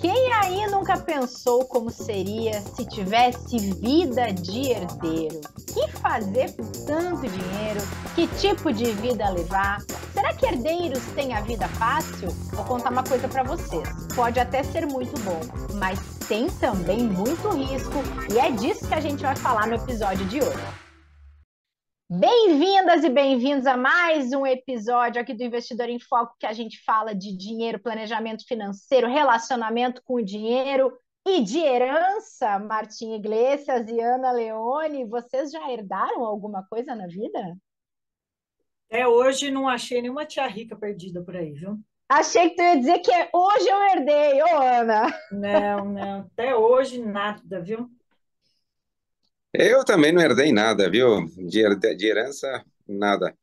[0.00, 5.40] Quem aí nunca pensou como seria se tivesse vida de herdeiro?
[5.72, 7.80] que fazer com tanto dinheiro?
[8.14, 9.82] Que tipo de vida levar?
[10.12, 12.28] Será que herdeiros têm a vida fácil?
[12.52, 13.88] Vou contar uma coisa para vocês.
[14.14, 15.40] Pode até ser muito bom,
[15.74, 20.24] mas tem também muito risco e é disso que a gente vai falar no episódio
[20.26, 20.83] de hoje.
[22.10, 26.78] Bem-vindas e bem-vindos a mais um episódio aqui do Investidor em Foco, que a gente
[26.84, 30.92] fala de dinheiro, planejamento financeiro, relacionamento com o dinheiro
[31.26, 32.58] e de herança.
[32.58, 37.56] Martim Iglesias e Ana Leone, vocês já herdaram alguma coisa na vida?
[38.90, 41.78] Até hoje não achei nenhuma tia rica perdida por aí, viu?
[42.06, 45.06] Achei que tu ia dizer que hoje eu herdei, ô Ana.
[45.32, 47.88] Não, não, até hoje nada, viu?
[49.54, 51.26] Eu também não herdei nada, viu?
[51.26, 53.36] De, de herança, nada.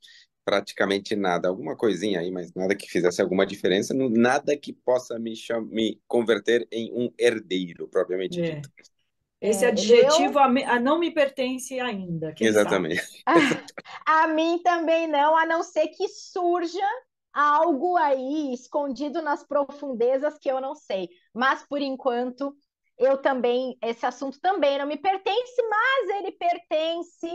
[0.43, 1.47] Praticamente nada.
[1.47, 3.93] Alguma coisinha aí, mas nada que fizesse alguma diferença.
[3.93, 5.33] Nada que possa me,
[5.69, 8.55] me converter em um herdeiro, propriamente é.
[8.55, 8.69] dito.
[9.39, 10.39] Esse é, adjetivo eu...
[10.39, 12.35] a, a, não me pertence ainda.
[12.39, 13.23] Exatamente.
[14.05, 16.85] a mim também não, a não ser que surja
[17.33, 21.09] algo aí escondido nas profundezas que eu não sei.
[21.33, 22.55] Mas por enquanto
[23.01, 27.27] eu também, esse assunto também não me pertence, mas ele pertence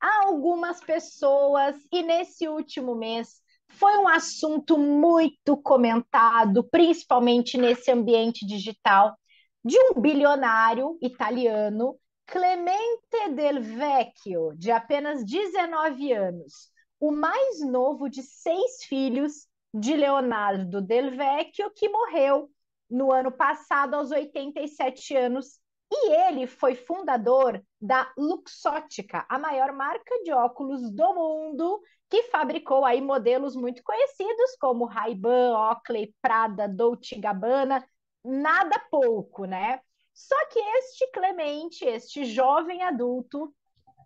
[0.00, 8.46] a algumas pessoas, e nesse último mês foi um assunto muito comentado, principalmente nesse ambiente
[8.46, 9.16] digital,
[9.64, 18.22] de um bilionário italiano, Clemente Del Vecchio, de apenas 19 anos, o mais novo de
[18.22, 22.50] seis filhos de Leonardo Del Vecchio, que morreu
[22.94, 25.58] no ano passado, aos 87 anos,
[25.92, 32.84] e ele foi fundador da Luxótica, a maior marca de óculos do mundo, que fabricou
[32.84, 37.84] aí modelos muito conhecidos como Ray-Ban, Oakley, Prada, Dolce Gabbana,
[38.24, 39.80] nada pouco, né?
[40.12, 43.52] Só que este Clemente, este jovem adulto,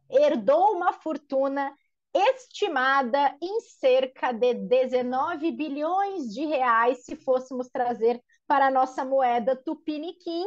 [0.09, 1.77] herdou uma fortuna
[2.15, 8.19] estimada em cerca de 19 bilhões de reais, se fôssemos trazer
[8.49, 10.45] para a nossa moeda tupiniquim.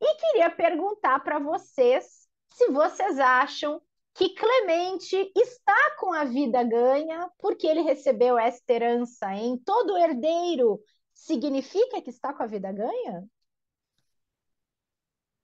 [0.00, 3.82] E queria perguntar para vocês se vocês acham
[4.14, 10.80] que Clemente está com a vida ganha porque ele recebeu esta herança, em todo herdeiro
[11.12, 13.24] significa que está com a vida ganha?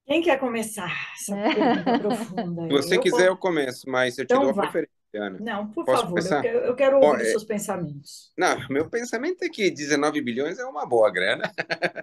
[0.06, 1.54] Quem quer começar essa é.
[1.54, 2.62] pergunta profunda?
[2.62, 4.94] Se você eu quiser, eu começo, mas eu te então dou a preferência.
[5.16, 5.38] Ana.
[5.40, 7.46] Não, por Posso favor, eu quero, eu quero, ouvir Bom, seus é...
[7.46, 8.32] pensamentos.
[8.36, 11.50] Não, meu pensamento é que 19 bilhões é uma boa grana.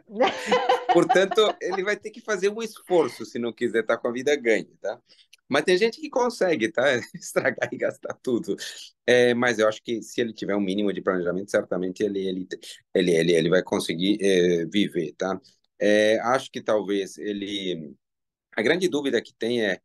[0.93, 4.35] Portanto, ele vai ter que fazer um esforço se não quiser estar com a vida
[4.35, 4.99] ganha, tá?
[5.47, 6.83] Mas tem gente que consegue, tá?
[7.13, 8.55] Estragar e gastar tudo.
[9.05, 12.47] É, mas eu acho que se ele tiver um mínimo de planejamento, certamente ele, ele,
[12.93, 15.39] ele, ele, ele vai conseguir é, viver, tá?
[15.79, 17.93] É, acho que talvez ele...
[18.55, 19.79] A grande dúvida que tem é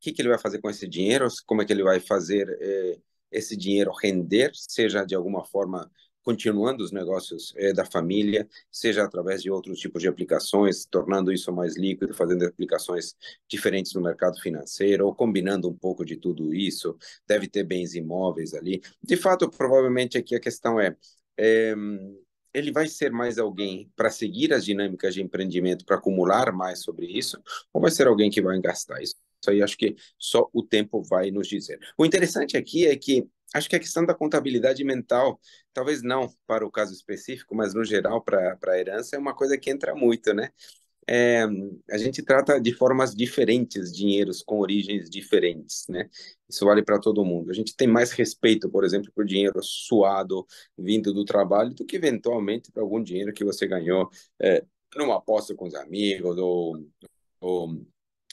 [0.00, 2.98] que, que ele vai fazer com esse dinheiro, como é que ele vai fazer eh,
[3.30, 5.90] esse dinheiro render, seja de alguma forma
[6.22, 11.50] continuando os negócios eh, da família, seja através de outros tipos de aplicações, tornando isso
[11.52, 13.16] mais líquido, fazendo aplicações
[13.48, 18.52] diferentes no mercado financeiro, ou combinando um pouco de tudo isso, deve ter bens imóveis
[18.52, 18.82] ali.
[19.02, 20.94] De fato, provavelmente aqui a questão é,
[21.38, 21.74] é
[22.52, 27.06] ele vai ser mais alguém para seguir as dinâmicas de empreendimento, para acumular mais sobre
[27.06, 27.40] isso,
[27.72, 29.14] ou vai ser alguém que vai gastar isso?
[29.40, 31.78] Isso aí acho que só o tempo vai nos dizer.
[31.96, 35.40] O interessante aqui é que acho que a questão da contabilidade mental,
[35.72, 39.56] talvez não para o caso específico, mas no geral para a herança, é uma coisa
[39.56, 40.50] que entra muito, né?
[41.10, 41.42] É,
[41.90, 46.06] a gente trata de formas diferentes dinheiros com origens diferentes, né?
[46.46, 47.50] Isso vale para todo mundo.
[47.50, 50.46] A gente tem mais respeito, por exemplo, por dinheiro suado
[50.76, 54.62] vindo do trabalho do que eventualmente para algum dinheiro que você ganhou é,
[54.96, 56.76] numa aposta com os amigos ou,
[57.40, 57.86] ou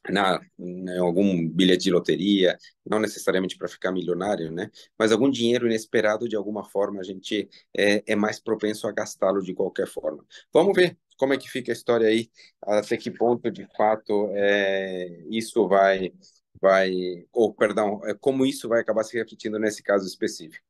[0.09, 4.69] na, em algum bilhete de loteria, não necessariamente para ficar milionário, né?
[4.97, 9.41] Mas algum dinheiro inesperado, de alguma forma, a gente é, é mais propenso a gastá-lo
[9.41, 10.25] de qualquer forma.
[10.53, 12.29] Vamos ver como é que fica a história aí,
[12.61, 16.13] até que ponto, de fato, é, isso vai,
[16.61, 16.91] vai,
[17.31, 20.65] ou, perdão, é, como isso vai acabar se refletindo nesse caso específico.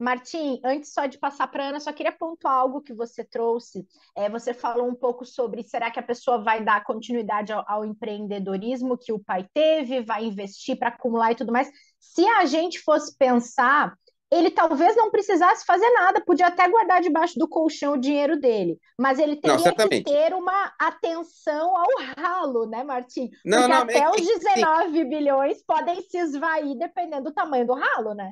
[0.00, 3.86] Martim, antes só de passar para a Ana, só queria pontuar algo que você trouxe.
[4.16, 7.84] É, você falou um pouco sobre será que a pessoa vai dar continuidade ao, ao
[7.84, 11.70] empreendedorismo que o pai teve, vai investir para acumular e tudo mais.
[11.98, 13.94] Se a gente fosse pensar,
[14.30, 18.78] ele talvez não precisasse fazer nada, podia até guardar debaixo do colchão o dinheiro dele,
[18.98, 23.28] mas ele teria não, que ter uma atenção ao ralo, né, Martim?
[23.44, 24.10] Não, Porque não, até é...
[24.10, 28.30] os 19 bilhões podem se esvair dependendo do tamanho do ralo, né?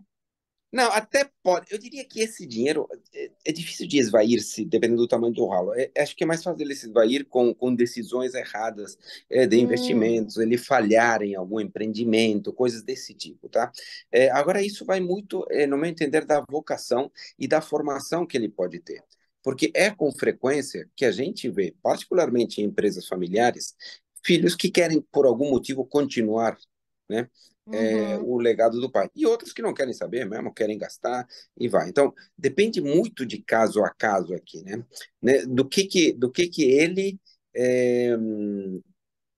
[0.71, 1.67] Não, até pode.
[1.73, 5.73] Eu diria que esse dinheiro é, é difícil de esvair-se, dependendo do tamanho do ralo.
[5.75, 8.99] É, acho que é mais fácil ele se esvair com, com decisões erradas
[9.31, 13.73] é, de Hum, investimentos, ele falhar em algum empreendimento, coisas desse tipo, tá?
[14.13, 18.37] É, agora, isso vai muito, é, no meu entender, da vocação e da formação que
[18.37, 19.03] ele pode ter.
[19.43, 23.75] Porque é com frequência que a gente vê, particularmente em empresas familiares,
[24.23, 26.59] filhos que querem, por algum motivo, continuar,
[27.09, 27.29] né?
[27.73, 28.25] é, uhum.
[28.25, 29.11] o legado do pai.
[29.15, 31.27] E outros que não querem saber mesmo, querem gastar
[31.57, 31.89] e vai.
[31.89, 34.85] Então, depende muito de caso a caso aqui, né?
[35.21, 35.47] Né?
[35.47, 37.19] Do que que, do que que ele
[37.55, 38.17] é,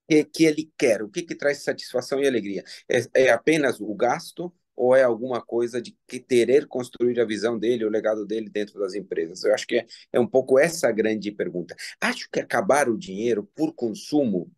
[0.08, 2.64] que, que ele quer, o que que traz satisfação e alegria.
[2.88, 7.58] É, é apenas o gasto ou é alguma coisa de que querer construir a visão
[7.58, 9.44] dele, o legado dele dentro das empresas?
[9.44, 11.76] Eu acho que é, é um pouco essa a grande pergunta.
[12.00, 14.50] Acho que acabar o dinheiro por consumo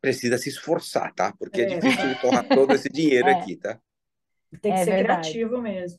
[0.00, 1.32] precisa se esforçar, tá?
[1.38, 3.80] Porque é É, difícil torrar todo esse dinheiro É, aqui, tá?
[4.60, 4.96] tem que é ser verdade.
[4.96, 5.98] criativo mesmo.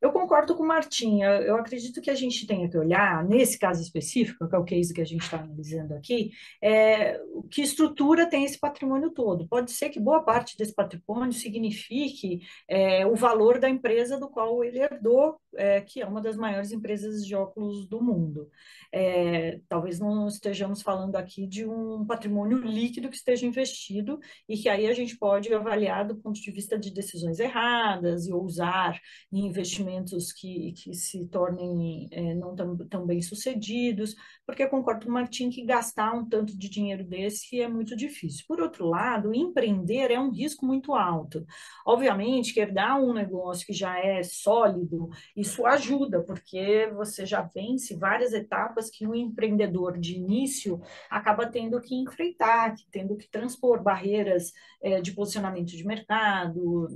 [0.00, 1.22] Eu concordo com o Martim.
[1.22, 4.64] Eu, eu acredito que a gente tenha que olhar, nesse caso específico, que é o
[4.64, 9.48] case que a gente está analisando aqui, é, que estrutura tem esse patrimônio todo.
[9.48, 14.64] Pode ser que boa parte desse patrimônio signifique é, o valor da empresa do qual
[14.64, 18.48] ele herdou, é, que é uma das maiores empresas de óculos do mundo.
[18.92, 24.18] É, talvez não estejamos falando aqui de um patrimônio líquido que esteja investido
[24.48, 28.32] e que aí a gente pode avaliar do ponto de vista de decisões erradas e
[28.32, 29.00] ousar
[29.32, 34.14] em investimentos que, que se tornem é, não tão, tão bem sucedidos,
[34.46, 37.96] porque eu concordo com o Martim que gastar um tanto de dinheiro desse é muito
[37.96, 38.44] difícil.
[38.46, 41.44] Por outro lado, empreender é um risco muito alto.
[41.86, 45.08] Obviamente que herdar um negócio que já é sólido,
[45.42, 50.80] isso ajuda, porque você já vence várias etapas que um empreendedor de início
[51.10, 54.52] acaba tendo que enfrentar, tendo que transpor barreiras
[54.82, 56.88] é, de posicionamento de mercado,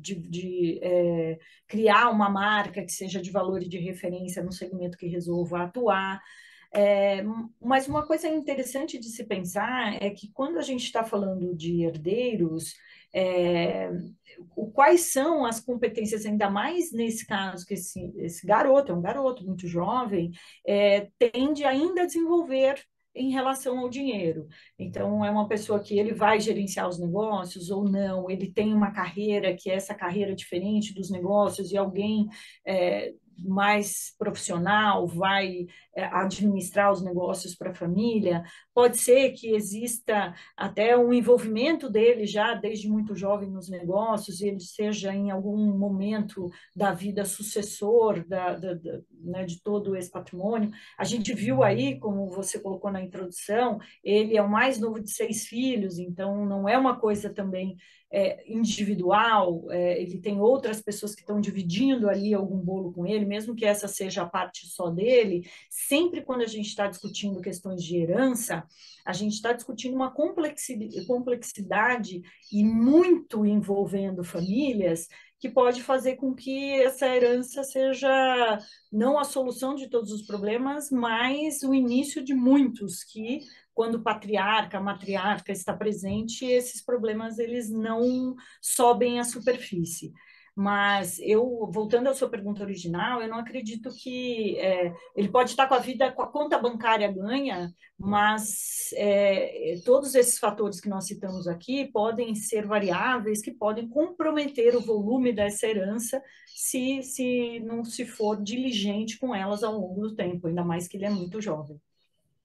[0.00, 4.98] de, de é, criar uma marca que seja de valor e de referência no segmento
[4.98, 6.20] que resolva atuar.
[6.74, 7.22] É,
[7.60, 11.82] mas uma coisa interessante de se pensar é que quando a gente está falando de
[11.82, 12.74] herdeiros,
[13.14, 13.90] é,
[14.72, 19.44] quais são as competências, ainda mais nesse caso, que esse, esse garoto, é um garoto
[19.44, 20.30] muito jovem,
[20.66, 22.82] é, tende ainda a desenvolver
[23.14, 24.48] em relação ao dinheiro.
[24.78, 28.90] Então, é uma pessoa que ele vai gerenciar os negócios ou não, ele tem uma
[28.90, 32.26] carreira que é essa carreira diferente dos negócios e alguém
[32.66, 38.42] é, mais profissional vai administrar os negócios para a família.
[38.74, 44.48] Pode ser que exista até um envolvimento dele já desde muito jovem nos negócios e
[44.48, 50.10] ele seja em algum momento da vida sucessor da, da, da, né, de todo esse
[50.10, 50.70] patrimônio.
[50.98, 55.10] A gente viu aí, como você colocou na introdução, ele é o mais novo de
[55.10, 57.76] seis filhos, então não é uma coisa também
[58.12, 63.24] é, individual, é, ele tem outras pessoas que estão dividindo ali algum bolo com ele,
[63.24, 65.48] mesmo que essa seja a parte só dele,
[65.88, 68.64] sempre quando a gente está discutindo questões de herança,
[69.04, 75.08] a gente está discutindo uma complexidade e muito envolvendo famílias
[75.38, 78.60] que pode fazer com que essa herança seja
[78.92, 83.40] não a solução de todos os problemas, mas o início de muitos que
[83.74, 90.12] quando o patriarca, a matriarca está presente, esses problemas eles não sobem à superfície.
[90.54, 95.66] Mas eu, voltando à sua pergunta original, eu não acredito que é, ele pode estar
[95.66, 101.06] com a vida, com a conta bancária ganha, mas é, todos esses fatores que nós
[101.06, 107.82] citamos aqui podem ser variáveis que podem comprometer o volume dessa herança se, se não
[107.82, 111.40] se for diligente com elas ao longo do tempo, ainda mais que ele é muito
[111.40, 111.80] jovem.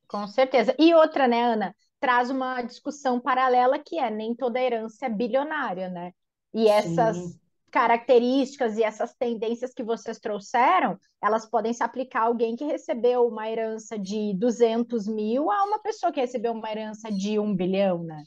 [0.07, 0.73] Com certeza.
[0.79, 1.75] E outra, né, Ana?
[1.99, 6.13] Traz uma discussão paralela que é nem toda herança é bilionária, né?
[6.53, 7.39] E essas Sim.
[7.77, 13.27] Características e essas tendências que vocês trouxeram, elas podem se aplicar a alguém que recebeu
[13.27, 18.03] uma herança de 200 mil a uma pessoa que recebeu uma herança de um bilhão,
[18.03, 18.23] né?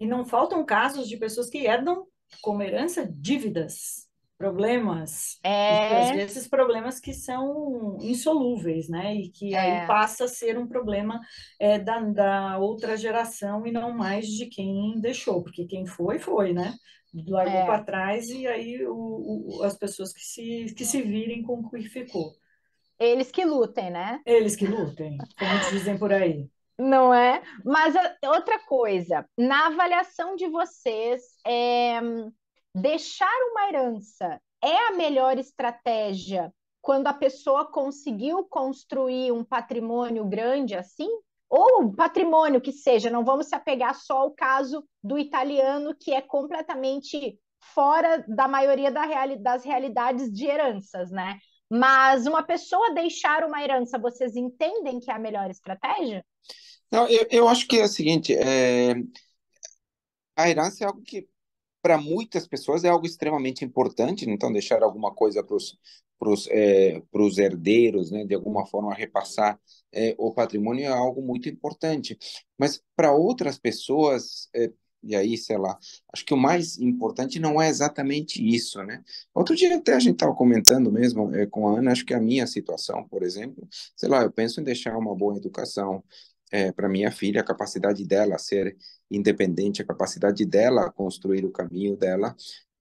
[0.00, 2.06] E não faltam casos de pessoas que herdam
[2.42, 5.38] como herança dívidas, problemas,
[5.68, 9.14] e às É, vezes problemas que são insolúveis, né?
[9.14, 11.20] E que aí é, passa a ser um problema
[11.60, 16.52] é, da, da outra geração e não mais de quem deixou, porque quem foi, foi,
[16.52, 16.74] né?
[17.14, 17.66] Largou é.
[17.66, 21.70] para trás e aí o, o, as pessoas que se, que se virem com o
[21.70, 22.32] que ficou.
[22.98, 24.20] Eles que lutem, né?
[24.26, 26.48] Eles que lutem, como dizem por aí.
[26.78, 27.42] Não é?
[27.64, 32.00] Mas outra coisa, na avaliação de vocês, é,
[32.74, 40.74] deixar uma herança é a melhor estratégia quando a pessoa conseguiu construir um patrimônio grande
[40.74, 41.08] assim?
[41.48, 46.20] Ou patrimônio que seja, não vamos se apegar só ao caso do italiano, que é
[46.20, 47.38] completamente
[47.74, 51.38] fora da maioria da reali das realidades de heranças, né?
[51.70, 56.24] Mas uma pessoa deixar uma herança, vocês entendem que é a melhor estratégia?
[56.90, 58.94] Não, eu, eu acho que é o seguinte, é,
[60.34, 61.28] a herança é algo que,
[61.82, 65.78] para muitas pessoas, é algo extremamente importante, então deixar alguma coisa para os
[66.50, 67.02] é,
[67.38, 68.24] herdeiros, né?
[68.24, 69.58] de alguma forma repassar
[69.92, 72.18] é, o patrimônio é algo muito importante.
[72.58, 74.70] Mas para outras pessoas, é,
[75.02, 75.78] e aí, sei lá,
[76.12, 79.02] acho que o mais importante não é exatamente isso, né?
[79.32, 82.20] Outro dia até a gente estava comentando mesmo é, com a Ana, acho que a
[82.20, 86.02] minha situação, por exemplo, sei lá, eu penso em deixar uma boa educação
[86.50, 88.76] é, para minha filha, a capacidade dela ser
[89.10, 92.34] independente, a capacidade dela construir o caminho dela,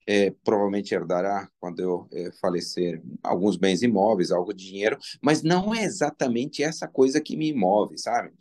[0.07, 5.75] é, provavelmente herdará, quando eu é, falecer, alguns bens imóveis, algo de dinheiro, mas não
[5.75, 8.31] é exatamente essa coisa que me move, sabe?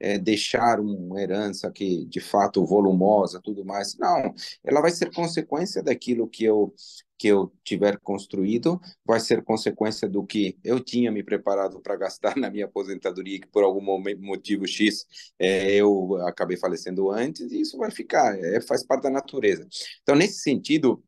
[0.00, 3.96] é, deixar uma herança que de fato volumosa, tudo mais.
[3.98, 4.34] Não,
[4.64, 6.74] ela vai ser consequência daquilo que eu
[7.18, 12.34] que eu tiver construído, vai ser consequência do que eu tinha me preparado para gastar
[12.38, 13.82] na minha aposentadoria, que por algum
[14.18, 15.04] motivo X
[15.38, 19.68] é, eu acabei falecendo antes, e isso vai ficar, é, faz parte da natureza.
[20.00, 21.04] Então, nesse sentido,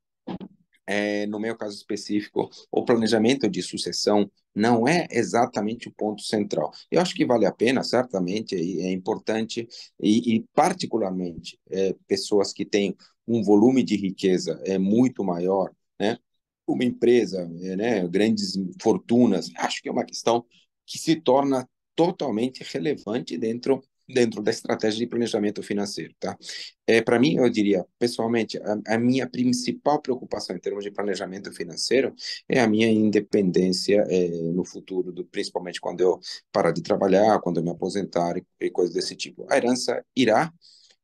[0.87, 6.71] é, no meu caso específico, o planejamento de sucessão não é exatamente o ponto central.
[6.91, 9.67] Eu acho que vale a pena, certamente, é importante,
[10.01, 16.19] e, e particularmente é, pessoas que têm um volume de riqueza é muito maior, né?
[16.67, 20.45] uma empresa, é, né, grandes fortunas, acho que é uma questão
[20.87, 26.37] que se torna totalmente relevante dentro dentro da estratégia de planejamento financeiro, tá?
[26.87, 31.53] É, para mim, eu diria, pessoalmente, a, a, minha principal preocupação em termos de planejamento
[31.53, 32.15] financeiro
[32.49, 37.59] é a minha independência é, no futuro, do, principalmente quando eu parar de trabalhar, quando
[37.59, 39.47] eu me aposentar e, e coisas desse tipo.
[39.51, 40.53] A herança irá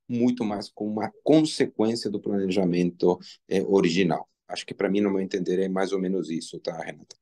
[0.09, 4.29] muito mais como uma consequência do planejamento é, original.
[4.49, 7.17] Acho que para mim, no meu entender, é mais ou menos isso, tá, Renata?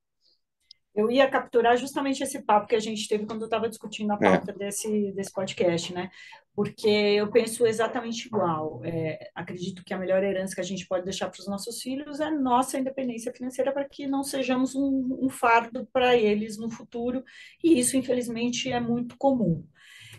[0.97, 4.15] Eu ia capturar justamente esse papo que a gente teve quando eu estava discutindo a
[4.15, 4.19] é.
[4.19, 4.55] pauta é.
[4.55, 6.11] desse, desse podcast, né?
[6.55, 8.81] Porque eu penso exatamente igual.
[8.83, 12.19] É, acredito que a melhor herança que a gente pode deixar para os nossos filhos
[12.19, 17.23] é nossa independência financeira para que não sejamos um, um fardo para eles no futuro.
[17.63, 19.67] E isso, infelizmente, é muito comum.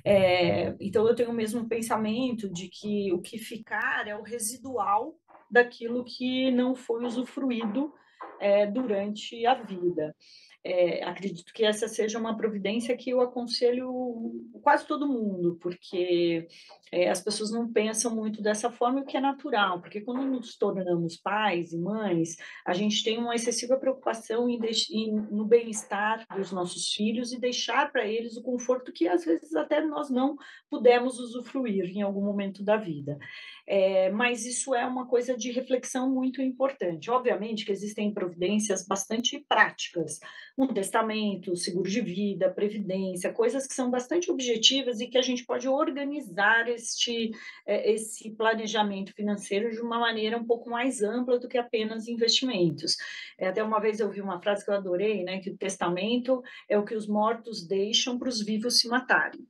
[0.05, 5.15] É, então, eu tenho o mesmo pensamento de que o que ficar é o residual
[5.49, 7.91] daquilo que não foi usufruído
[8.39, 10.15] é, durante a vida.
[10.63, 16.45] É, acredito que essa seja uma providência que eu aconselho quase todo mundo, porque
[16.91, 20.57] é, as pessoas não pensam muito dessa forma, o que é natural, porque quando nos
[20.57, 24.59] tornamos pais e mães, a gente tem uma excessiva preocupação em,
[24.91, 29.55] em no bem-estar dos nossos filhos e deixar para eles o conforto que às vezes
[29.55, 30.35] até nós não
[30.69, 33.17] pudemos usufruir em algum momento da vida.
[33.65, 37.11] É, mas isso é uma coisa de reflexão muito importante.
[37.11, 40.19] Obviamente que existem providências bastante práticas,
[40.57, 45.45] um testamento, seguro de vida, previdência, coisas que são bastante objetivas e que a gente
[45.45, 47.31] pode organizar este,
[47.65, 52.95] é, esse planejamento financeiro de uma maneira um pouco mais ampla do que apenas investimentos.
[53.37, 56.41] É, até uma vez eu vi uma frase que eu adorei, né, que o testamento
[56.69, 59.45] é o que os mortos deixam para os vivos se matarem.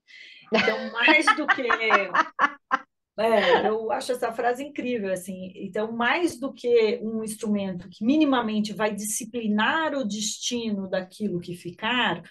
[0.53, 1.61] Então, mais do que
[3.17, 5.51] é, eu acho essa frase incrível, assim.
[5.55, 12.21] Então, mais do que um instrumento que minimamente vai disciplinar o destino daquilo que ficar,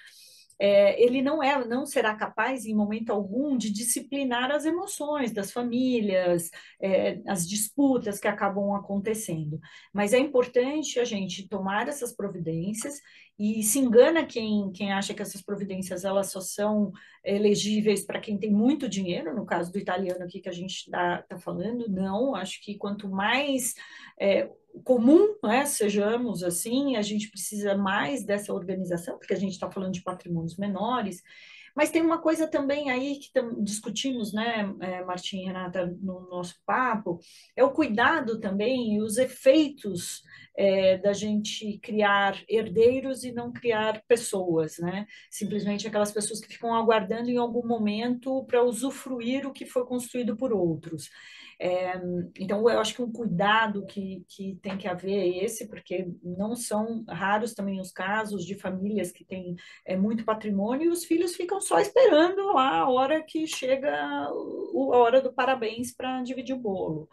[0.58, 5.50] é, ele não é, não será capaz em momento algum de disciplinar as emoções das
[5.50, 9.60] famílias, é, as disputas que acabam acontecendo.
[9.92, 13.00] Mas é importante a gente tomar essas providências
[13.38, 16.90] e se engana quem, quem acha que essas providências elas só são
[17.22, 21.22] elegíveis para quem tem muito dinheiro, no caso do italiano aqui que a gente está
[21.22, 23.74] tá falando, não, acho que quanto mais
[24.18, 24.50] é,
[24.84, 29.92] comum, né, sejamos assim, a gente precisa mais dessa organização, porque a gente está falando
[29.92, 31.22] de patrimônios menores,
[31.74, 36.54] mas tem uma coisa também aí que discutimos, né, é, Martim e Renata, no nosso
[36.64, 37.20] papo,
[37.54, 40.22] é o cuidado também e os efeitos
[40.56, 45.06] é, da gente criar herdeiros e não criar pessoas, né?
[45.30, 50.36] Simplesmente aquelas pessoas que ficam aguardando em algum momento para usufruir o que foi construído
[50.36, 51.10] por outros.
[51.58, 51.94] É,
[52.38, 56.54] então, eu acho que um cuidado que, que tem que haver é esse, porque não
[56.54, 61.34] são raros também os casos de famílias que têm é, muito patrimônio e os filhos
[61.34, 64.30] ficam só esperando lá a hora que chega a
[64.74, 67.08] hora do parabéns para dividir o bolo.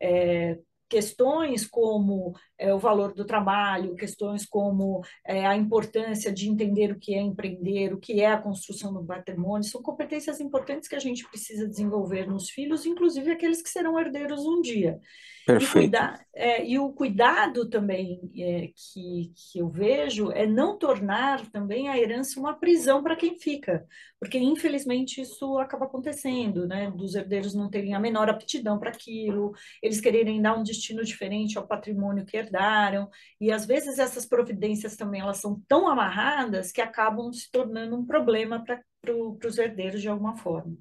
[0.00, 0.58] É,
[0.88, 6.98] questões como é, o valor do trabalho, questões como é, a importância de entender o
[6.98, 11.00] que é empreender, o que é a construção do patrimônio, são competências importantes que a
[11.00, 15.00] gente precisa desenvolver nos filhos, inclusive aqueles que serão herdeiros um dia.
[15.46, 15.76] Perfeito.
[15.76, 21.46] E, cuidar, é, e o cuidado também é, que, que eu vejo é não tornar
[21.50, 23.86] também a herança uma prisão para quem fica,
[24.18, 26.90] porque infelizmente isso acaba acontecendo, né?
[26.90, 31.58] Dos herdeiros não terem a menor aptidão para aquilo, eles quererem dar um destino diferente
[31.58, 33.08] ao patrimônio que herdaram,
[33.40, 38.04] e às vezes essas providências também elas são tão amarradas que acabam se tornando um
[38.06, 40.76] problema para pro, os herdeiros de alguma forma.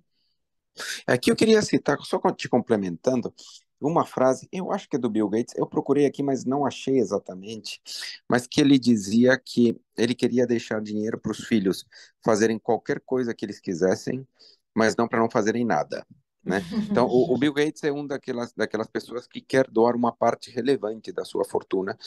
[1.06, 3.34] Aqui eu queria citar, só te complementando,
[3.80, 6.98] uma frase, eu acho que é do Bill Gates, eu procurei aqui, mas não achei
[7.00, 7.82] exatamente,
[8.30, 11.86] mas que ele dizia que ele queria deixar dinheiro para os filhos
[12.24, 14.26] fazerem qualquer coisa que eles quisessem,
[14.74, 16.06] mas não para não fazerem nada.
[16.44, 16.62] Né?
[16.92, 20.52] Então, o, o, Bill Gates é um daquelas, daquelas pessoas que quer doar uma parte
[20.52, 21.98] relevante da sua fortuna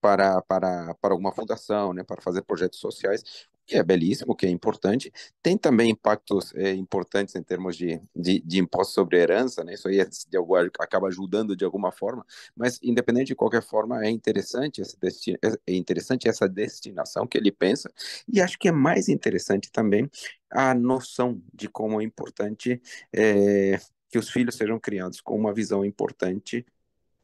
[0.00, 4.50] para, para, para alguma fundação, né, para fazer projetos sociais, que é belíssimo, que é
[4.50, 5.10] importante.
[5.42, 9.72] Tem também impactos é, importantes em termos de, de, de imposto sobre herança, né?
[9.72, 12.24] Isso aí é, de algum, acaba ajudando de alguma forma,
[12.54, 17.50] mas independente de qualquer forma, é interessante, destino, é, é interessante essa destinação que ele
[17.50, 17.90] pensa,
[18.28, 20.10] e acho que é mais interessante também
[20.50, 23.78] a noção de como é importante é,
[24.10, 26.66] que os filhos sejam criados com uma visão importante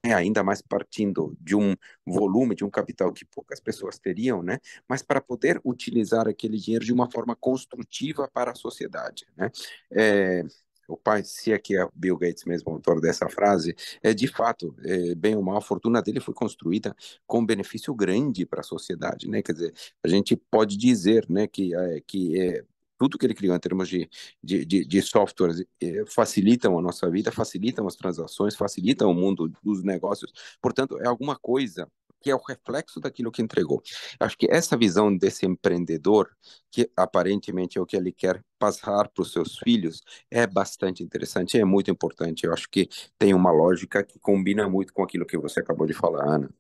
[0.05, 1.75] ainda mais partindo de um
[2.07, 4.59] volume, de um capital que poucas pessoas teriam, né?
[4.89, 9.51] Mas para poder utilizar aquele dinheiro de uma forma construtiva para a sociedade, né?
[9.91, 10.43] É,
[10.89, 15.15] o pai, se é, é Bill Gates mesmo, autor dessa frase, é de fato, é,
[15.15, 19.43] bem ou mal, a fortuna dele foi construída com benefício grande para a sociedade, né?
[19.43, 22.65] Quer dizer, a gente pode dizer, né, que, é, que é,
[22.99, 24.09] tudo que ele criou em termos de,
[24.43, 29.51] de, de, de softwares eh, facilitam a nossa vida, facilitam as transações, facilitam o mundo
[29.63, 30.33] dos negócios.
[30.61, 31.89] Portanto, é alguma coisa
[32.21, 33.83] que é o reflexo daquilo que entregou.
[34.19, 36.31] Acho que essa visão desse empreendedor,
[36.71, 41.59] que aparentemente é o que ele quer passar para os seus filhos, é bastante interessante,
[41.59, 42.45] é muito importante.
[42.45, 42.89] Eu acho que
[43.19, 46.51] tem uma lógica que combina muito com aquilo que você acabou de falar, Ana.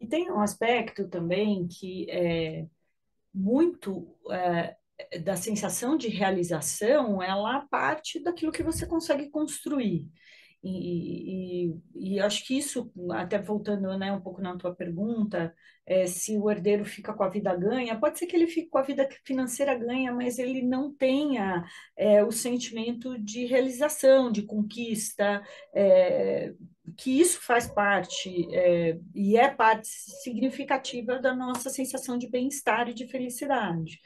[0.00, 2.66] E tem um aspecto também que é
[3.34, 4.76] muito é,
[5.22, 10.08] da sensação de realização, ela parte daquilo que você consegue construir.
[10.62, 15.54] E, e, e, acho que isso, até voltando né, um pouco na tua pergunta,
[15.86, 18.76] é, se o herdeiro fica com a vida ganha, pode ser que ele fique com
[18.76, 21.64] a vida financeira ganha, mas ele não tenha
[21.96, 25.42] é, o sentimento de realização, de conquista,
[25.74, 26.52] é,
[26.96, 32.94] que isso faz parte é, e é parte significativa da nossa sensação de bem-estar e
[32.94, 33.98] de felicidade.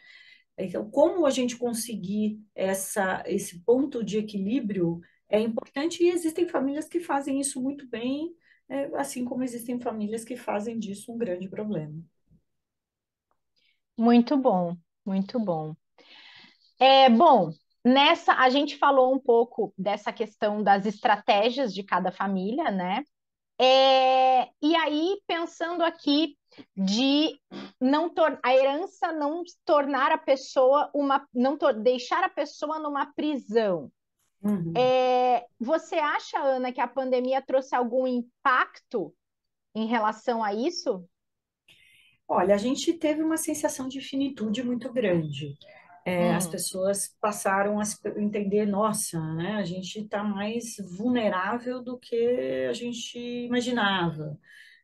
[0.57, 6.87] Então, como a gente conseguir essa, esse ponto de equilíbrio é importante e existem famílias
[6.87, 8.33] que fazem isso muito bem,
[8.69, 12.01] é, assim como existem famílias que fazem disso um grande problema.
[13.97, 15.75] Muito bom, muito bom.
[16.79, 17.51] É, bom,
[17.85, 23.05] nessa a gente falou um pouco dessa questão das estratégias de cada família, né?
[23.61, 26.37] É, e aí, pensando aqui
[26.77, 27.39] de
[27.81, 28.13] não
[28.43, 33.91] a herança não tornar a pessoa uma não deixar a pessoa numa prisão.
[34.43, 34.73] Uhum.
[34.77, 39.15] É, você acha, Ana, que a pandemia trouxe algum impacto
[39.75, 41.05] em relação a isso?
[42.29, 45.57] Olha, a gente teve uma sensação de finitude muito grande.
[46.05, 46.37] É, hum.
[46.37, 47.83] As pessoas passaram a
[48.17, 54.39] entender, nossa, né, a gente está mais vulnerável do que a gente imaginava.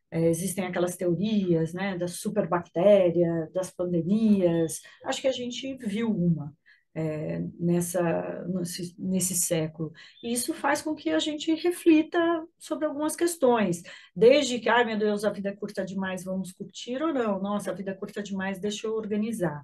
[0.09, 4.81] É, existem aquelas teorias né, da superbactéria, das pandemias.
[5.05, 6.53] Acho que a gente viu uma
[6.93, 9.93] é, nessa, nesse, nesse século.
[10.23, 12.19] E isso faz com que a gente reflita
[12.57, 13.81] sobre algumas questões,
[14.15, 17.41] desde que, ai meu Deus, a vida é curta demais, vamos curtir ou não?
[17.41, 19.61] Nossa, a vida é curta demais, deixa eu organizar.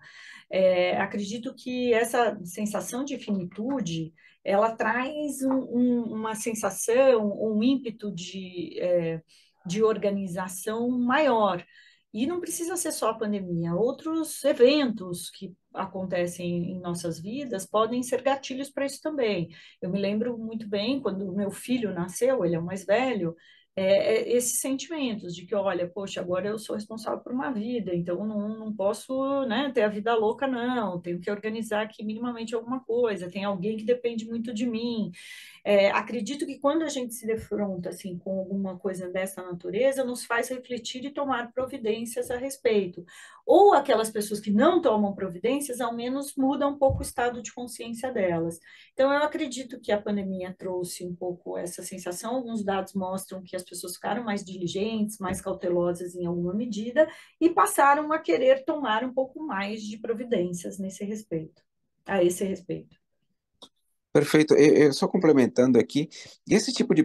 [0.50, 4.14] É, acredito que essa sensação de finitude,
[4.44, 9.22] ela traz um, um, uma sensação, um ímpeto de é,
[9.68, 11.64] de organização maior.
[12.14, 18.02] E não precisa ser só a pandemia, outros eventos que acontecem em nossas vidas podem
[18.02, 19.50] ser gatilhos para isso também.
[19.82, 23.36] Eu me lembro muito bem quando meu filho nasceu, ele é o mais velho,
[23.80, 27.94] é, é, esses sentimentos de que, olha, poxa, agora eu sou responsável por uma vida,
[27.94, 32.56] então não, não posso né, ter a vida louca, não, tenho que organizar aqui minimamente
[32.56, 35.12] alguma coisa, tem alguém que depende muito de mim.
[35.64, 40.26] É, acredito que quando a gente se defronta assim, com alguma coisa dessa natureza, nos
[40.26, 43.06] faz refletir e tomar providências a respeito.
[43.48, 47.54] Ou aquelas pessoas que não tomam providências, ao menos muda um pouco o estado de
[47.54, 48.60] consciência delas.
[48.92, 52.36] Então, eu acredito que a pandemia trouxe um pouco essa sensação.
[52.36, 57.08] Alguns dados mostram que as pessoas ficaram mais diligentes, mais cautelosas em alguma medida
[57.40, 61.64] e passaram a querer tomar um pouco mais de providências nesse respeito,
[62.06, 62.97] a esse respeito.
[64.18, 64.56] Perfeito.
[64.56, 66.10] Eu, eu, só complementando aqui,
[66.50, 67.04] esse tipo de,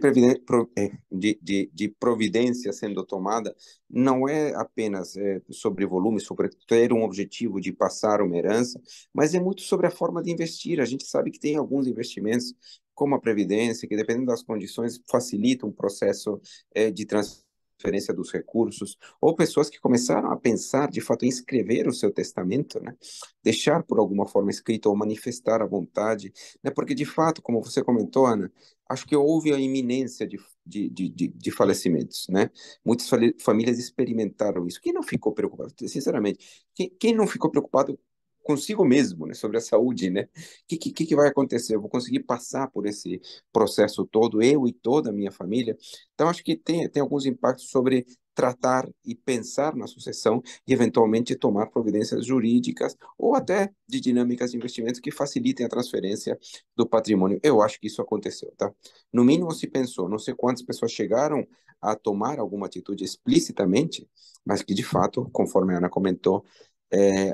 [0.75, 3.55] é, de, de, de, providência sendo tomada
[3.87, 8.81] não é apenas é, sobre volume, sobre ter um objetivo de passar uma herança,
[9.13, 10.81] mas é muito sobre a forma de investir.
[10.81, 12.55] A gente sabe que tem alguns investimentos,
[12.95, 16.41] como a previdência, que dependendo das condições facilitam o processo
[16.73, 17.42] é, de transferência
[17.83, 22.11] transferência dos recursos, ou pessoas que começaram a pensar, de fato, em escrever o seu
[22.11, 22.95] testamento, né?
[23.43, 26.31] deixar por alguma forma escrito ou manifestar a vontade,
[26.63, 26.71] né?
[26.71, 28.51] porque, de fato, como você comentou, Ana,
[28.87, 32.49] acho que houve a iminência de, de, de, de falecimentos, né?
[32.85, 33.09] Muitas
[33.41, 34.79] famílias experimentaram isso.
[34.81, 35.73] Quem não ficou preocupado?
[35.87, 37.97] Sinceramente, quem, quem não ficou preocupado
[38.43, 40.23] consigo mesmo, né, sobre a saúde, né?
[40.23, 40.29] O
[40.67, 41.75] que, que, que vai acontecer?
[41.75, 45.77] Eu vou conseguir passar por esse processo todo, eu e toda a minha família?
[46.13, 51.35] Então, acho que tem, tem alguns impactos sobre tratar e pensar na sucessão e, eventualmente,
[51.35, 56.37] tomar providências jurídicas ou até de dinâmicas de investimentos que facilitem a transferência
[56.75, 57.39] do patrimônio.
[57.43, 58.73] Eu acho que isso aconteceu, tá?
[59.11, 61.45] No mínimo se pensou, não sei quantas pessoas chegaram
[61.81, 64.07] a tomar alguma atitude explicitamente,
[64.45, 66.43] mas que, de fato, conforme a Ana comentou,
[66.91, 67.33] é,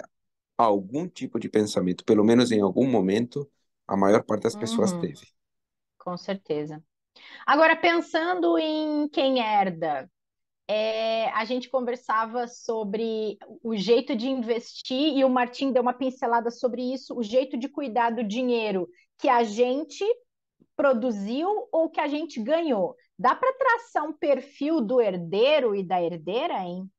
[0.65, 3.50] algum tipo de pensamento, pelo menos em algum momento,
[3.88, 5.28] a maior parte das pessoas Uhum, teve.
[6.00, 6.84] com certeza.
[7.45, 10.10] Agora, pensando em quem herda,
[10.67, 16.52] é, a gente conversava sobre o jeito de investir e o Martim deu uma pincelada
[16.52, 20.06] sobre isso, o jeito de cuidar do dinheiro que a gente
[20.76, 22.95] produziu ou que a gente ganhou.
[23.19, 26.89] Dá para traçar um perfil do herdeiro e da herdeira, hein?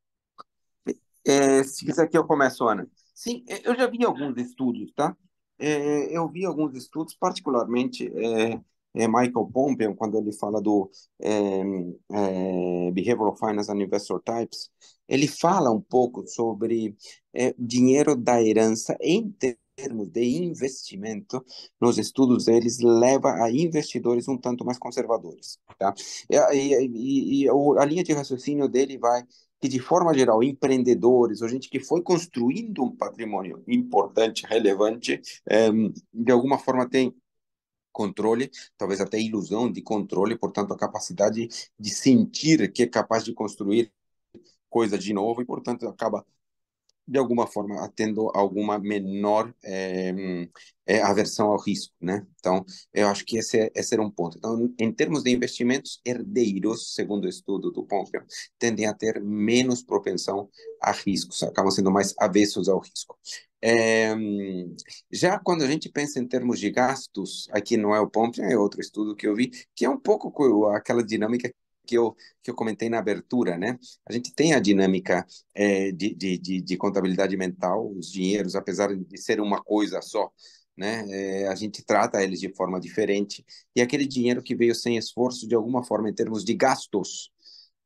[1.27, 2.88] É, se quiser que eu comece, Ana.
[3.20, 5.14] Sim, é, eu já vi alguns estudos, tá?
[5.59, 8.59] É, eu vi alguns estudos, particularmente é,
[8.94, 11.61] é Michael Pompeo, quando ele fala do é,
[12.88, 14.70] é, Behavioral Finance and Investor Types,
[15.06, 16.96] ele fala um pouco sobre
[17.59, 19.30] dinheiro da herança em
[19.76, 21.44] termos de investimento,
[21.78, 25.92] nos estudos deles, leva a investidores um tanto mais conservadores, tá?
[26.30, 29.22] E, e, e a linha de raciocínio dele vai
[29.61, 35.68] que, de forma geral, empreendedores, ou gente que foi construindo um patrimônio importante, relevante, é,
[36.12, 37.14] de alguma forma tem
[37.92, 43.35] controle, talvez até ilusão de controle, portanto, a capacidade de sentir que é capaz de
[43.35, 43.92] construir
[44.68, 46.25] coisa de novo e, portanto, acaba
[47.11, 50.46] de alguma forma tendo alguma menor é,
[50.87, 52.25] é, aversão ao risco, né?
[52.38, 54.38] Então, eu acho que esse, é, esse era um ponto.
[54.38, 58.23] Então, em termos de investimentos, herdeiros, segundo o estudo do Pompeu,
[58.59, 60.49] tendem a ter menos propensão
[60.81, 63.18] a riscos, acabam sendo mais avessos ao risco.
[63.62, 64.14] É,
[65.12, 68.57] já quando a gente pensa em termos de gastos, aqui não é o Pompeu, é
[68.57, 70.33] outro estudo que eu vi, que é um pouco
[70.68, 71.53] aquela dinâmica
[71.90, 73.76] que eu, que eu comentei na abertura, né?
[74.07, 78.94] A gente tem a dinâmica é, de, de, de, de, contabilidade mental, os dinheiros, apesar
[78.96, 80.31] de ser uma coisa só,
[80.76, 81.05] né?
[81.11, 83.44] É, a gente trata eles de forma diferente.
[83.74, 87.33] E aquele dinheiro que veio sem esforço, de alguma forma, em termos de gastos,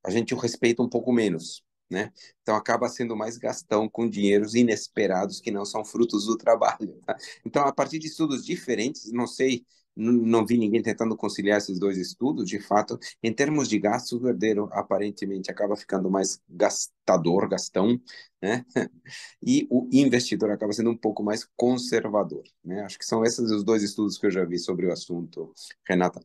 [0.05, 1.65] a gente o respeita um pouco menos.
[1.91, 2.13] Né?
[2.43, 7.01] Então acaba sendo mais gastão com dinheiros inesperados que não são frutos do trabalho.
[7.07, 7.17] Tá?
[7.45, 9.65] Então, a partir de estudos diferentes, não sei
[9.97, 12.49] não vi ninguém tentando conciliar esses dois estudos.
[12.49, 18.01] De fato, em termos de gastos, o herdeiro aparentemente acaba ficando mais gastador, gastão,
[18.43, 18.65] né?
[19.43, 22.83] E o investidor acaba sendo um pouco mais conservador, né?
[22.83, 25.53] Acho que são esses os dois estudos que eu já vi sobre o assunto,
[25.87, 26.21] Renata.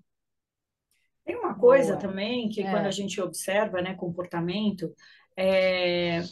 [1.25, 1.99] Tem uma coisa Boa.
[1.99, 2.71] também que é.
[2.71, 4.91] quando a gente observa, né, comportamento,
[5.38, 6.23] é...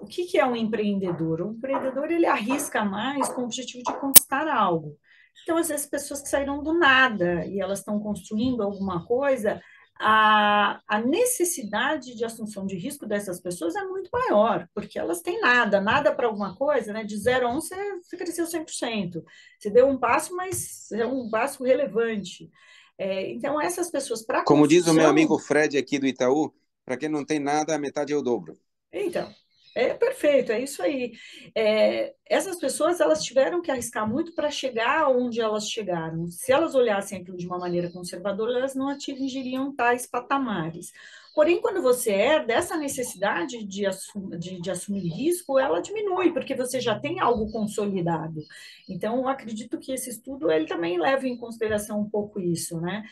[0.00, 1.42] o que, que é um empreendedor?
[1.42, 4.96] Um empreendedor ele arrisca mais com o objetivo de conquistar algo.
[5.42, 9.60] Então, às vezes, pessoas que saíram do nada e elas estão construindo alguma coisa,
[9.98, 15.40] a, a necessidade de assunção de risco dessas pessoas é muito maior, porque elas têm
[15.40, 17.04] nada, nada para alguma coisa, né?
[17.04, 19.22] De 0 a 1 um, você, você cresceu 100%.
[19.58, 22.50] Você deu um passo, mas é um passo relevante.
[22.98, 24.84] É, então, essas pessoas, para Como construção...
[24.84, 26.52] diz o meu amigo Fred aqui do Itaú,
[26.84, 28.56] para quem não tem nada, a metade é o dobro.
[28.92, 29.32] Então,
[29.74, 31.12] é perfeito, é isso aí.
[31.54, 36.28] É, essas pessoas elas tiveram que arriscar muito para chegar onde elas chegaram.
[36.30, 40.92] Se elas olhassem aquilo de uma maneira conservadora, elas não atingiriam tais patamares.
[41.34, 46.54] Porém, quando você herda, essa necessidade de, assum de, de, assumir risco, ela diminui, porque
[46.54, 48.40] você já tem algo consolidado.
[48.88, 53.02] Então, acredito que esse estudo, ele também leva em consideração um pouco isso, né?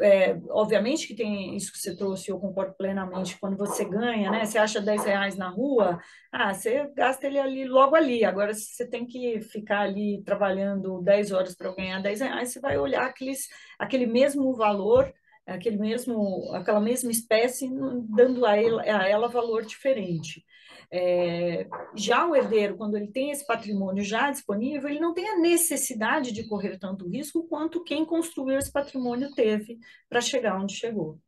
[0.00, 4.44] É, obviamente que tem isso que você trouxe, eu concordo plenamente, quando você ganha, né?
[4.44, 8.24] Você acha 10 reais na rua, ah, você gasta ele ali logo ali.
[8.24, 12.60] Agora, se você tem que ficar ali trabalhando 10 horas para ganhar 10 reais, você
[12.60, 15.12] vai olhar aqueles, aquele mesmo valor,
[15.46, 17.68] aquele mesmo, aquela mesma espécie,
[18.08, 20.44] dando a ela, a ela valor diferente.
[20.90, 25.38] É, já o herdeiro, quando ele tem esse patrimônio já disponível, ele não tem a
[25.38, 29.78] necessidade de correr tanto risco quanto quem construiu esse patrimônio teve
[30.08, 31.18] para chegar onde chegou.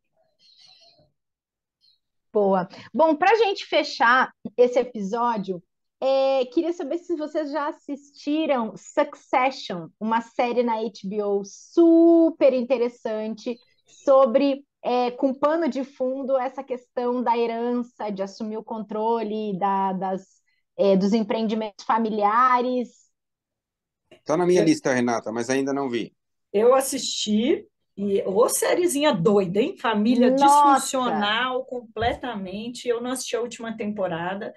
[2.31, 2.69] Boa.
[2.93, 5.63] Bom, para a gente fechar esse episódio,
[6.01, 14.65] é, queria saber se vocês já assistiram Succession, uma série na HBO super interessante sobre,
[14.83, 20.27] é, com pano de fundo, essa questão da herança, de assumir o controle da, das,
[20.77, 23.05] é, dos empreendimentos familiares.
[24.11, 26.15] Está na minha lista, Renata, mas ainda não vi.
[26.53, 27.67] Eu assisti,
[27.97, 29.77] e ô sériezinha doida, hein?
[29.77, 30.45] Família Nossa.
[30.45, 32.89] disfuncional completamente.
[32.89, 34.55] Eu não assisti a última temporada,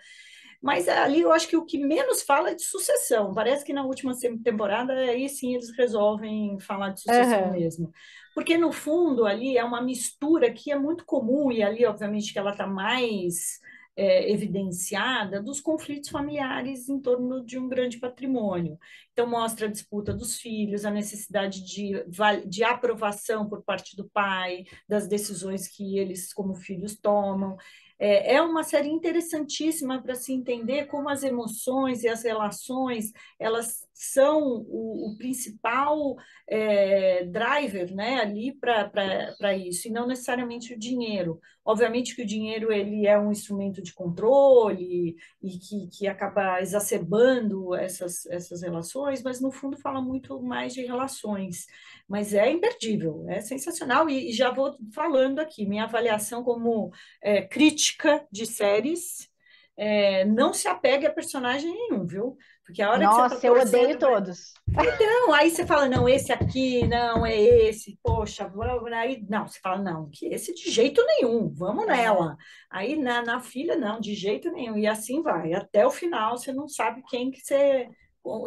[0.61, 3.33] mas ali eu acho que o que menos fala é de sucessão.
[3.33, 7.51] Parece que na última temporada aí sim eles resolvem falar de sucessão uhum.
[7.51, 7.91] mesmo.
[8.33, 12.39] Porque no fundo ali é uma mistura que é muito comum, e ali, obviamente, que
[12.39, 13.59] ela está mais
[13.95, 18.77] é, evidenciada dos conflitos familiares em torno de um grande patrimônio.
[19.11, 22.05] Então, mostra a disputa dos filhos, a necessidade de,
[22.45, 27.57] de aprovação por parte do pai, das decisões que eles, como filhos, tomam.
[27.99, 33.86] É, é uma série interessantíssima para se entender como as emoções e as relações elas
[33.97, 36.15] são o, o principal
[36.47, 41.41] é, driver né, ali para isso, e não necessariamente o dinheiro.
[41.65, 47.73] Obviamente que o dinheiro ele é um instrumento de controle e que, que acaba exacerbando
[47.73, 51.65] essas, essas relações, mas no fundo fala muito mais de relações.
[52.07, 57.41] Mas é imperdível, é sensacional, e, e já vou falando aqui, minha avaliação como é,
[57.41, 59.27] crítica de séries,
[59.75, 62.37] é, não se apegue a personagem nenhum, viu?
[62.67, 64.53] Porque a hora Nossa, que você tá eu odeio todos.
[64.67, 69.57] Então, aí você fala, não, esse aqui, não, é esse, poxa, vamos, aí, não, você
[69.61, 71.87] fala, não, que esse de jeito nenhum, vamos é.
[71.87, 72.35] nela.
[72.69, 76.51] Aí na, na filha, não, de jeito nenhum, e assim vai, até o final você
[76.51, 77.87] não sabe quem que você,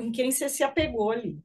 [0.02, 1.38] em quem você se apegou ali.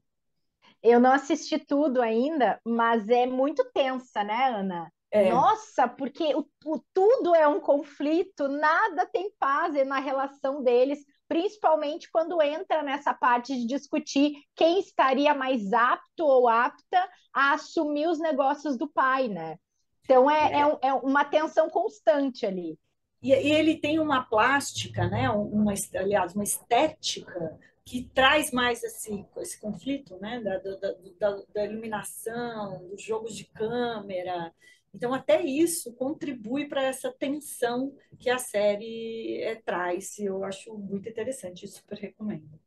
[0.83, 4.91] Eu não assisti tudo ainda, mas é muito tensa, né, Ana?
[5.09, 5.31] É.
[5.31, 12.09] Nossa, porque o, o, tudo é um conflito, nada tem paz na relação deles principalmente
[12.11, 18.19] quando entra nessa parte de discutir quem estaria mais apto ou apta a assumir os
[18.19, 19.57] negócios do pai, né?
[20.03, 20.61] Então é, é.
[20.61, 22.77] é, é uma tensão constante ali.
[23.21, 25.29] E, e, ele tem uma plástica, né?
[25.29, 30.39] Uma, aliás, uma estética que traz mais esse, esse conflito, né?
[30.41, 34.53] Da, da, da, da iluminação, dos jogos de câmera.
[34.95, 40.17] Então, até isso contribui para essa tensão que a série é, traz.
[40.17, 42.57] Eu acho muito interessante, super recomendo.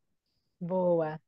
[0.61, 1.19] Boa.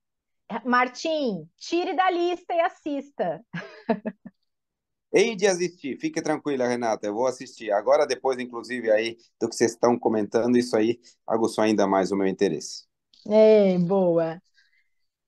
[0.63, 3.43] Martim, tire da lista e assista.
[5.11, 7.71] Hei de assistir, fique tranquila, Renata, eu vou assistir.
[7.71, 12.15] Agora, depois, inclusive, aí do que vocês estão comentando, isso aí aguçou ainda mais o
[12.15, 12.85] meu interesse.
[13.27, 14.41] É, boa.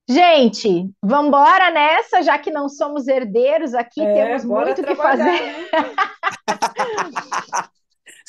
[0.08, 4.96] Gente, vamos embora nessa, já que não somos herdeiros aqui, é, temos muito o que
[4.96, 5.24] fazer.
[5.24, 5.70] Né?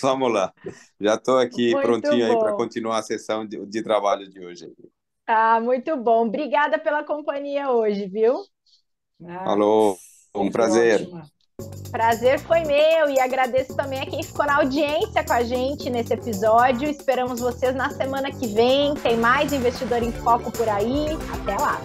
[0.01, 0.53] vamos lá.
[1.01, 2.33] Já estou aqui muito prontinho bom.
[2.33, 4.73] aí para continuar a sessão de, de, trabalho de hoje.
[5.27, 6.27] Ah, muito bom.
[6.27, 8.45] Obrigada pela companhia hoje, viu?
[9.27, 9.97] Ah, Falou,
[10.35, 11.03] um prazer.
[11.03, 11.34] Ótima.
[11.90, 16.12] Prazer foi meu e agradeço também a quem ficou na audiência com a gente nesse
[16.12, 16.90] episódio.
[16.90, 18.95] Esperamos vocês na semana que vem.
[18.95, 21.17] Tem mais Investidor em Foco por aí.
[21.33, 21.81] Até lá!